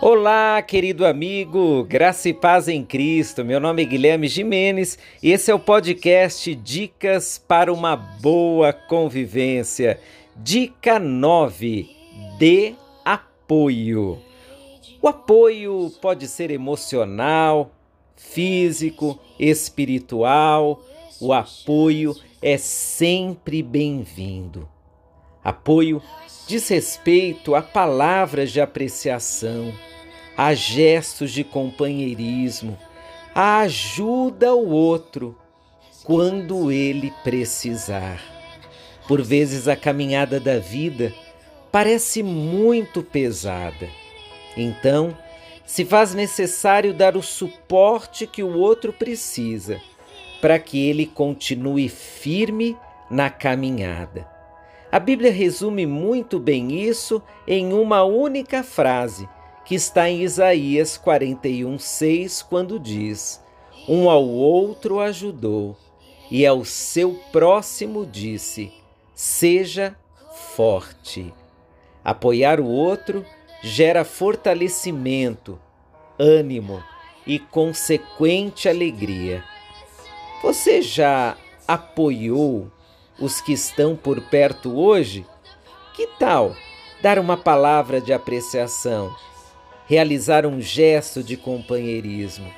[0.00, 3.44] Olá, querido amigo, graça e paz em Cristo.
[3.44, 9.98] Meu nome é Guilherme Jimenez e esse é o podcast Dicas para uma Boa Convivência.
[10.36, 11.90] Dica 9:
[12.38, 12.74] Dê
[13.04, 14.20] apoio.
[15.02, 17.72] O apoio pode ser emocional,
[18.14, 20.80] físico, espiritual.
[21.20, 24.68] O apoio é sempre bem-vindo.
[25.48, 26.02] Apoio
[26.46, 29.72] diz respeito a palavras de apreciação
[30.38, 32.78] a gestos de companheirismo,
[33.34, 35.36] a ajuda ao outro
[36.04, 38.22] quando ele precisar.
[39.08, 41.12] Por vezes a caminhada da vida
[41.72, 43.88] parece muito pesada.
[44.56, 45.16] Então,
[45.66, 49.80] se faz necessário dar o suporte que o outro precisa
[50.40, 52.76] para que ele continue firme
[53.10, 54.37] na caminhada.
[54.90, 59.28] A Bíblia resume muito bem isso em uma única frase
[59.66, 63.44] que está em Isaías 41, 6, quando diz:
[63.86, 65.76] Um ao outro ajudou,
[66.30, 68.72] e ao seu próximo disse:
[69.14, 69.94] Seja
[70.56, 71.34] forte.
[72.02, 73.26] Apoiar o outro
[73.62, 75.58] gera fortalecimento,
[76.18, 76.82] ânimo
[77.26, 79.44] e consequente alegria.
[80.42, 81.36] Você já
[81.66, 82.70] apoiou
[83.18, 85.26] os que estão por perto hoje?
[85.94, 86.54] Que tal
[87.00, 89.14] dar uma palavra de apreciação?
[89.88, 92.52] realizar um gesto de companheirismo,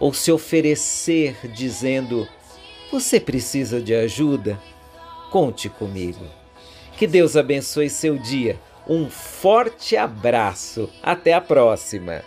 [0.00, 2.28] ou se oferecer dizendo:
[2.90, 4.60] Você precisa de ajuda?
[5.30, 6.26] Conte comigo.
[6.96, 8.58] Que Deus abençoe seu dia.
[8.88, 10.90] Um forte abraço.
[11.02, 12.24] Até a próxima.